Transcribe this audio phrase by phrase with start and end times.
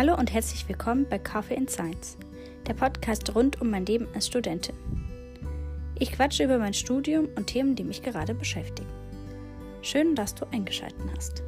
[0.00, 2.16] Hallo und herzlich willkommen bei Coffee in Science,
[2.66, 4.74] der Podcast rund um mein Leben als Studentin.
[5.98, 8.88] Ich quatsche über mein Studium und Themen, die mich gerade beschäftigen.
[9.82, 11.42] Schön, dass du eingeschaltet hast.